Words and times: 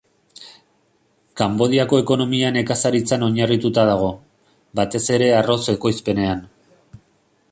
Kanbodiako 1.41 1.99
ekonomia 2.03 2.49
nekazaritzan 2.55 3.27
oinarrituta 3.29 3.85
dago, 3.91 4.09
batez 4.79 5.03
ere 5.17 5.31
arroz 5.43 5.61
ekoizpenean. 5.77 6.45